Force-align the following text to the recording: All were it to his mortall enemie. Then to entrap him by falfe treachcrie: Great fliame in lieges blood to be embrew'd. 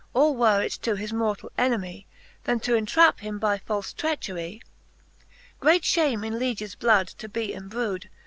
All 0.15 0.35
were 0.35 0.63
it 0.63 0.71
to 0.81 0.95
his 0.95 1.13
mortall 1.13 1.51
enemie. 1.59 2.07
Then 2.45 2.59
to 2.61 2.73
entrap 2.73 3.19
him 3.19 3.37
by 3.37 3.59
falfe 3.59 3.95
treachcrie: 3.95 4.61
Great 5.59 5.83
fliame 5.83 6.25
in 6.25 6.39
lieges 6.39 6.73
blood 6.73 7.05
to 7.19 7.29
be 7.29 7.53
embrew'd. 7.53 8.09